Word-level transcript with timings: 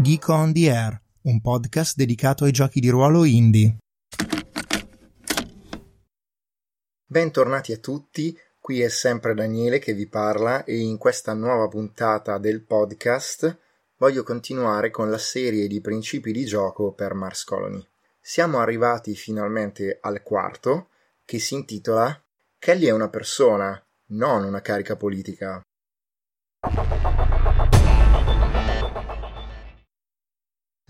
Geek 0.00 0.28
on 0.28 0.52
the 0.52 0.70
Air, 0.70 1.00
un 1.22 1.40
podcast 1.40 1.96
dedicato 1.96 2.44
ai 2.44 2.52
giochi 2.52 2.78
di 2.78 2.88
ruolo 2.88 3.24
indie. 3.24 3.78
Bentornati 7.04 7.72
a 7.72 7.78
tutti, 7.78 8.38
qui 8.60 8.80
è 8.80 8.88
sempre 8.88 9.34
Daniele 9.34 9.80
che 9.80 9.94
vi 9.94 10.06
parla 10.06 10.62
e 10.62 10.78
in 10.78 10.98
questa 10.98 11.32
nuova 11.32 11.66
puntata 11.66 12.38
del 12.38 12.62
podcast 12.62 13.58
voglio 13.96 14.22
continuare 14.22 14.90
con 14.90 15.10
la 15.10 15.18
serie 15.18 15.66
di 15.66 15.80
principi 15.80 16.30
di 16.30 16.44
gioco 16.44 16.92
per 16.92 17.14
Mars 17.14 17.42
Colony. 17.42 17.84
Siamo 18.20 18.60
arrivati 18.60 19.16
finalmente 19.16 19.98
al 20.00 20.22
quarto, 20.22 20.90
che 21.24 21.40
si 21.40 21.54
intitola 21.54 22.22
Kelly 22.56 22.86
è 22.86 22.92
una 22.92 23.08
persona, 23.08 23.84
non 24.10 24.44
una 24.44 24.60
carica 24.60 24.94
politica. 24.94 25.60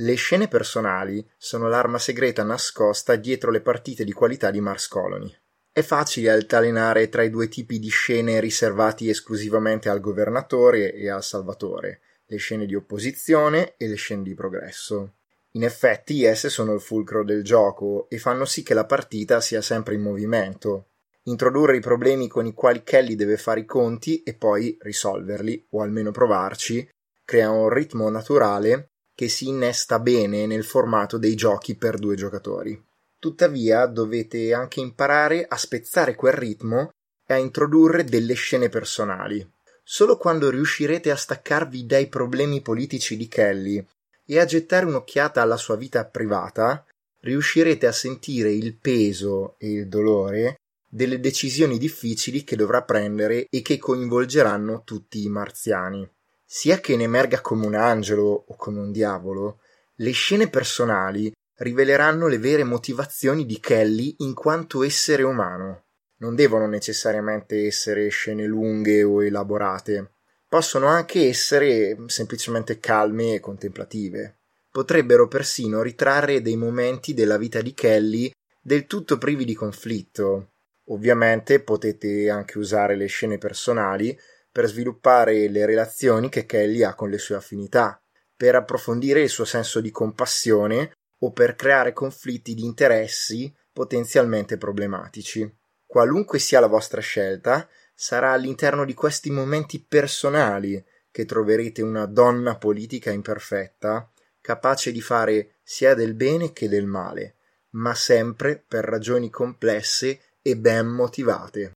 Le 0.01 0.15
scene 0.15 0.47
personali 0.47 1.29
sono 1.37 1.67
l'arma 1.67 1.99
segreta 1.99 2.45
nascosta 2.45 3.17
dietro 3.17 3.51
le 3.51 3.61
partite 3.61 4.05
di 4.05 4.13
qualità 4.13 4.53
di 4.53 4.61
Mars 4.61 4.87
Colony. 4.87 5.35
È 5.73 5.83
facile 5.83 6.31
altalenare 6.31 7.09
tra 7.09 7.25
i 7.25 7.31
due 7.31 7.49
tipi 7.49 7.81
di 7.81 7.89
scene 7.89 8.39
riservati 8.39 9.09
esclusivamente 9.09 9.89
al 9.89 9.99
governatore 9.99 10.95
e 10.95 11.11
al 11.11 11.25
salvatore, 11.25 12.01
le 12.27 12.37
scene 12.37 12.65
di 12.67 12.77
opposizione 12.77 13.75
e 13.77 13.89
le 13.89 13.97
scene 13.97 14.23
di 14.23 14.35
progresso. 14.35 15.15
In 15.53 15.65
effetti 15.65 16.23
esse 16.23 16.49
sono 16.49 16.75
il 16.75 16.81
fulcro 16.81 17.25
del 17.25 17.43
gioco 17.43 18.09
e 18.09 18.19
fanno 18.19 18.45
sì 18.45 18.63
che 18.63 18.75
la 18.75 18.87
partita 18.87 19.41
sia 19.41 19.63
sempre 19.63 19.97
in 19.97 20.03
movimento. 20.03 20.91
Introdurre 21.25 21.77
i 21.77 21.81
problemi 21.81 22.29
con 22.29 22.47
i 22.47 22.55
quali 22.55 22.85
Kelly 22.85 23.17
deve 23.17 23.37
fare 23.37 23.61
i 23.61 23.67
conti 23.67 24.23
e 24.23 24.35
poi 24.35 24.79
risolverli, 24.81 25.67
o 25.71 25.83
almeno 25.83 26.13
provarci, 26.13 26.89
crea 27.25 27.51
un 27.51 27.69
ritmo 27.69 28.09
naturale 28.11 28.91
che 29.19 29.29
si 29.29 29.49
innesta 29.49 29.99
bene 29.99 30.47
nel 30.47 30.63
formato 30.63 31.19
dei 31.19 31.35
giochi 31.35 31.75
per 31.75 31.99
due 31.99 32.15
giocatori. 32.15 32.81
Tuttavia 33.19 33.87
dovete 33.87 34.55
anche 34.55 34.79
imparare 34.79 35.45
a 35.45 35.57
spezzare 35.57 36.15
quel 36.15 36.35
ritmo 36.35 36.91
e 37.27 37.35
a 37.35 37.37
introdurre 37.37 38.05
delle 38.05 38.35
scene 38.35 38.69
personali. 38.69 39.45
Solo 39.83 40.17
quando 40.19 40.51
riuscirete 40.51 41.11
a 41.11 41.17
staccarvi 41.17 41.85
dai 41.85 42.07
problemi 42.07 42.61
politici 42.61 43.17
di 43.17 43.27
Kelly 43.27 43.85
e 44.25 44.39
a 44.39 44.45
gettare 44.45 44.87
un'occhiata 44.87 45.43
alla 45.43 45.57
sua 45.57 45.75
vita 45.75 46.05
privata, 46.05 46.87
riuscirete 47.23 47.89
a 47.89 47.93
sentire 47.93 48.53
il 48.53 48.77
peso 48.77 49.57
e 49.59 49.69
il 49.69 49.89
dolore 49.89 50.61
delle 50.89 51.19
decisioni 51.19 51.77
difficili 51.77 52.45
che 52.45 52.55
dovrà 52.55 52.85
prendere 52.85 53.49
e 53.51 53.63
che 53.63 53.79
coinvolgeranno 53.79 54.83
tutti 54.85 55.25
i 55.25 55.29
marziani 55.29 56.09
sia 56.51 56.81
che 56.81 56.97
ne 56.97 57.05
emerga 57.05 57.43
come 57.43 57.67
un 57.67 57.75
angelo 57.75 58.45
o 58.49 58.57
come 58.57 58.81
un 58.81 58.91
diavolo, 58.91 59.61
le 59.97 60.13
scene 60.13 60.49
personali 60.49 61.31
riveleranno 61.57 62.27
le 62.27 62.39
vere 62.39 62.65
motivazioni 62.65 63.45
di 63.45 63.61
Kelly 63.61 64.15
in 64.21 64.33
quanto 64.33 64.83
essere 64.83 65.25
umano. 65.25 65.85
Non 66.21 66.35
devono 66.35 66.67
necessariamente 66.67 67.67
essere 67.67 68.09
scene 68.09 68.47
lunghe 68.47 69.03
o 69.03 69.23
elaborate, 69.23 70.13
possono 70.49 70.87
anche 70.87 71.29
essere 71.29 71.97
semplicemente 72.07 72.81
calme 72.81 73.35
e 73.35 73.41
contemplative. 73.41 74.39
Potrebbero 74.71 75.29
persino 75.29 75.83
ritrarre 75.83 76.41
dei 76.41 76.57
momenti 76.57 77.13
della 77.13 77.37
vita 77.37 77.61
di 77.61 77.75
Kelly 77.75 78.33
del 78.59 78.87
tutto 78.87 79.19
privi 79.19 79.45
di 79.45 79.55
conflitto. 79.55 80.53
Ovviamente 80.87 81.61
potete 81.61 82.31
anche 82.31 82.57
usare 82.57 82.97
le 82.97 83.07
scene 83.07 83.37
personali 83.37 84.19
per 84.51 84.67
sviluppare 84.67 85.49
le 85.49 85.67
relazioni 85.67 86.29
che 86.29 86.47
Kelly 86.47 86.83
ha 86.83 86.95
con 86.95 87.11
le 87.11 87.19
sue 87.19 87.37
affinità, 87.37 88.01
per 88.37 88.55
approfondire 88.55 89.21
il 89.21 89.29
suo 89.29 89.45
senso 89.45 89.81
di 89.81 89.91
compassione 89.91 90.93
o 91.21 91.33
per 91.33 91.57
creare 91.57 91.93
conflitti 91.93 92.55
di 92.55 92.65
interessi 92.65 93.53
potenzialmente 93.73 94.57
problematici. 94.57 95.53
Qualunque 95.87 96.39
sia 96.39 96.61
la 96.61 96.67
vostra 96.67 97.01
scelta, 97.01 97.69
sarà 97.95 98.33
all'interno 98.33 98.85
di 98.85 98.95
questi 98.95 99.31
momenti 99.31 99.83
personali 99.83 100.85
che 101.11 101.25
troverete 101.25 101.83
una 101.83 102.07
donna 102.07 102.57
politica 102.57 103.11
imperfetta, 103.11 104.11
capace 104.41 104.93
di 104.93 105.01
fare 105.01 105.57
sia 105.63 105.95
del 105.95 106.15
bene 106.15 106.53
che 106.53 106.69
del 106.69 106.87
male, 106.87 107.37
ma 107.71 107.95
sempre 107.95 108.63
per 108.67 108.85
ragioni 108.85 109.31
complesse 109.31 110.21
e 110.43 110.57
ben 110.57 110.87
motivate. 110.87 111.73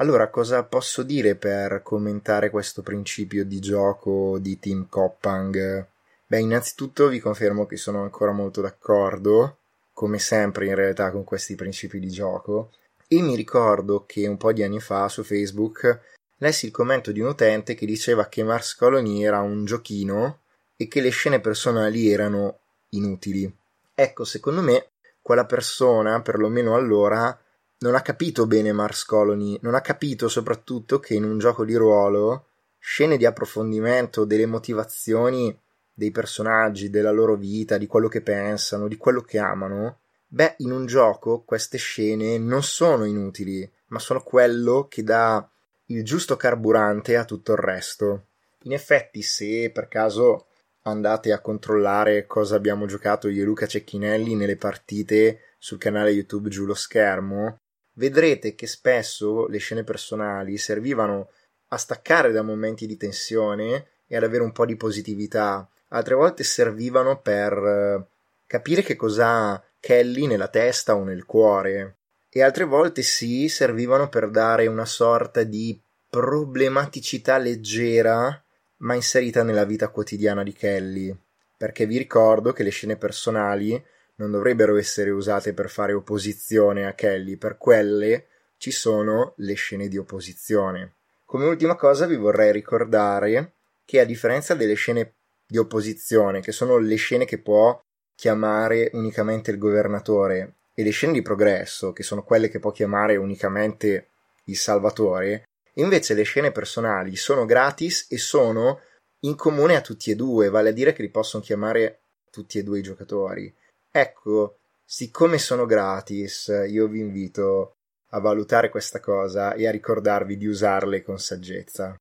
Allora, 0.00 0.28
cosa 0.30 0.62
posso 0.62 1.02
dire 1.02 1.34
per 1.34 1.82
commentare 1.82 2.50
questo 2.50 2.82
principio 2.82 3.44
di 3.44 3.58
gioco 3.58 4.38
di 4.38 4.60
Team 4.60 4.86
Coppang? 4.88 5.86
Beh, 6.24 6.38
innanzitutto 6.38 7.08
vi 7.08 7.18
confermo 7.18 7.66
che 7.66 7.76
sono 7.76 8.02
ancora 8.02 8.30
molto 8.30 8.60
d'accordo, 8.60 9.58
come 9.92 10.20
sempre 10.20 10.66
in 10.66 10.76
realtà 10.76 11.10
con 11.10 11.24
questi 11.24 11.56
principi 11.56 11.98
di 11.98 12.10
gioco, 12.10 12.70
e 13.08 13.20
mi 13.22 13.34
ricordo 13.34 14.04
che 14.06 14.28
un 14.28 14.36
po' 14.36 14.52
di 14.52 14.62
anni 14.62 14.78
fa 14.78 15.08
su 15.08 15.24
Facebook 15.24 16.00
lessi 16.36 16.66
il 16.66 16.72
commento 16.72 17.10
di 17.10 17.18
un 17.18 17.30
utente 17.30 17.74
che 17.74 17.84
diceva 17.84 18.28
che 18.28 18.44
Mars 18.44 18.76
Colony 18.76 19.24
era 19.24 19.40
un 19.40 19.64
giochino 19.64 20.42
e 20.76 20.86
che 20.86 21.00
le 21.00 21.10
scene 21.10 21.40
personali 21.40 22.08
erano 22.08 22.58
inutili. 22.90 23.52
Ecco, 23.96 24.22
secondo 24.22 24.62
me, 24.62 24.90
quella 25.20 25.44
persona, 25.44 26.22
perlomeno 26.22 26.76
allora, 26.76 27.36
non 27.80 27.94
ha 27.94 28.02
capito 28.02 28.46
bene 28.46 28.72
Mars 28.72 29.04
Colony, 29.04 29.58
non 29.62 29.74
ha 29.74 29.80
capito 29.80 30.28
soprattutto 30.28 30.98
che 30.98 31.14
in 31.14 31.24
un 31.24 31.38
gioco 31.38 31.64
di 31.64 31.74
ruolo 31.74 32.46
scene 32.78 33.16
di 33.16 33.24
approfondimento 33.24 34.24
delle 34.24 34.46
motivazioni 34.46 35.56
dei 35.92 36.10
personaggi, 36.10 36.90
della 36.90 37.10
loro 37.10 37.36
vita, 37.36 37.76
di 37.76 37.86
quello 37.86 38.08
che 38.08 38.20
pensano, 38.20 38.88
di 38.88 38.96
quello 38.96 39.20
che 39.20 39.38
amano, 39.38 39.98
beh, 40.26 40.54
in 40.58 40.70
un 40.70 40.86
gioco 40.86 41.42
queste 41.44 41.78
scene 41.78 42.38
non 42.38 42.62
sono 42.62 43.04
inutili, 43.04 43.68
ma 43.88 43.98
sono 43.98 44.22
quello 44.22 44.86
che 44.88 45.02
dà 45.02 45.48
il 45.86 46.04
giusto 46.04 46.36
carburante 46.36 47.16
a 47.16 47.24
tutto 47.24 47.52
il 47.52 47.58
resto. 47.58 48.26
In 48.62 48.72
effetti, 48.72 49.22
se 49.22 49.70
per 49.72 49.88
caso 49.88 50.46
andate 50.82 51.32
a 51.32 51.40
controllare 51.40 52.26
cosa 52.26 52.56
abbiamo 52.56 52.86
giocato 52.86 53.28
io 53.28 53.42
e 53.42 53.44
Luca 53.44 53.66
Cecchinelli 53.66 54.34
nelle 54.34 54.56
partite 54.56 55.54
sul 55.58 55.78
canale 55.78 56.10
YouTube 56.10 56.48
giù 56.48 56.64
lo 56.64 56.74
schermo, 56.74 57.60
vedrete 57.98 58.54
che 58.54 58.66
spesso 58.66 59.46
le 59.48 59.58
scene 59.58 59.84
personali 59.84 60.56
servivano 60.56 61.30
a 61.68 61.76
staccare 61.76 62.32
da 62.32 62.42
momenti 62.42 62.86
di 62.86 62.96
tensione 62.96 63.88
e 64.06 64.16
ad 64.16 64.22
avere 64.22 64.42
un 64.42 64.52
po' 64.52 64.64
di 64.64 64.76
positività, 64.76 65.68
altre 65.88 66.14
volte 66.14 66.44
servivano 66.44 67.20
per 67.20 67.52
eh, 67.52 68.06
capire 68.46 68.82
che 68.82 68.96
cosa 68.96 69.26
ha 69.26 69.62
Kelly 69.78 70.26
nella 70.26 70.48
testa 70.48 70.96
o 70.96 71.04
nel 71.04 71.26
cuore, 71.26 71.96
e 72.30 72.42
altre 72.42 72.64
volte 72.64 73.02
sì, 73.02 73.48
servivano 73.48 74.08
per 74.08 74.30
dare 74.30 74.66
una 74.66 74.86
sorta 74.86 75.42
di 75.42 75.78
problematicità 76.08 77.36
leggera 77.36 78.42
ma 78.78 78.94
inserita 78.94 79.42
nella 79.42 79.64
vita 79.64 79.88
quotidiana 79.88 80.42
di 80.42 80.52
Kelly, 80.52 81.14
perché 81.56 81.84
vi 81.84 81.98
ricordo 81.98 82.52
che 82.52 82.62
le 82.62 82.70
scene 82.70 82.96
personali 82.96 83.82
non 84.18 84.30
dovrebbero 84.30 84.76
essere 84.76 85.10
usate 85.10 85.52
per 85.52 85.70
fare 85.70 85.92
opposizione 85.92 86.86
a 86.86 86.92
Kelly, 86.92 87.36
per 87.36 87.56
quelle 87.58 88.26
ci 88.56 88.70
sono 88.70 89.34
le 89.36 89.54
scene 89.54 89.88
di 89.88 89.96
opposizione. 89.96 90.94
Come 91.24 91.46
ultima 91.46 91.76
cosa 91.76 92.06
vi 92.06 92.16
vorrei 92.16 92.52
ricordare 92.52 93.52
che 93.84 94.00
a 94.00 94.04
differenza 94.04 94.54
delle 94.54 94.74
scene 94.74 95.14
di 95.46 95.58
opposizione, 95.58 96.40
che 96.40 96.52
sono 96.52 96.78
le 96.78 96.96
scene 96.96 97.24
che 97.24 97.38
può 97.38 97.80
chiamare 98.14 98.90
unicamente 98.94 99.50
il 99.50 99.58
governatore, 99.58 100.54
e 100.78 100.84
le 100.84 100.90
scene 100.90 101.12
di 101.12 101.22
progresso, 101.22 101.92
che 101.92 102.04
sono 102.04 102.22
quelle 102.22 102.48
che 102.48 102.60
può 102.60 102.70
chiamare 102.70 103.16
unicamente 103.16 104.10
il 104.44 104.56
salvatore, 104.56 105.48
invece 105.74 106.14
le 106.14 106.22
scene 106.22 106.52
personali 106.52 107.16
sono 107.16 107.44
gratis 107.44 108.06
e 108.08 108.16
sono 108.16 108.80
in 109.20 109.34
comune 109.34 109.74
a 109.74 109.80
tutti 109.80 110.12
e 110.12 110.14
due, 110.14 110.50
vale 110.50 110.68
a 110.68 110.72
dire 110.72 110.92
che 110.92 111.02
li 111.02 111.08
possono 111.08 111.42
chiamare 111.42 111.98
tutti 112.30 112.58
e 112.58 112.62
due 112.62 112.78
i 112.78 112.82
giocatori. 112.82 113.52
Ecco, 113.90 114.58
siccome 114.84 115.38
sono 115.38 115.64
gratis, 115.64 116.48
io 116.68 116.88
vi 116.88 117.00
invito 117.00 117.76
a 118.10 118.20
valutare 118.20 118.68
questa 118.68 119.00
cosa 119.00 119.54
e 119.54 119.66
a 119.66 119.70
ricordarvi 119.70 120.36
di 120.36 120.46
usarle 120.46 121.02
con 121.02 121.18
saggezza. 121.18 121.96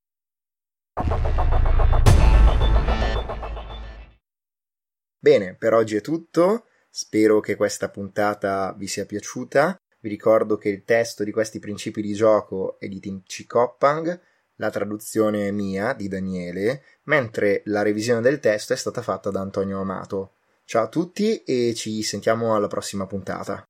Bene, 5.20 5.56
per 5.56 5.74
oggi 5.74 5.96
è 5.96 6.02
tutto. 6.02 6.66
Spero 6.90 7.40
che 7.40 7.56
questa 7.56 7.90
puntata 7.90 8.74
vi 8.78 8.88
sia 8.88 9.06
piaciuta. 9.06 9.76
Vi 10.00 10.10
ricordo 10.10 10.58
che 10.58 10.70
il 10.70 10.84
testo 10.84 11.24
di 11.24 11.32
questi 11.32 11.60
principi 11.60 12.02
di 12.02 12.14
gioco 12.14 12.80
è 12.80 12.88
di 12.88 13.00
Tim 13.00 13.24
C. 13.24 13.46
Coppang, 13.46 14.22
la 14.56 14.70
traduzione 14.70 15.48
è 15.48 15.52
mia, 15.52 15.94
di 15.94 16.08
Daniele, 16.08 16.84
mentre 17.04 17.62
la 17.66 17.82
revisione 17.82 18.22
del 18.22 18.40
testo 18.40 18.74
è 18.74 18.76
stata 18.78 19.02
fatta 19.02 19.30
da 19.32 19.42
Antonio 19.42 19.80
Amato. 19.80 20.37
Ciao 20.70 20.84
a 20.84 20.90
tutti 20.90 21.44
e 21.44 21.74
ci 21.76 22.04
sentiamo 22.04 22.54
alla 22.54 22.68
prossima 22.68 23.08
puntata. 23.08 23.67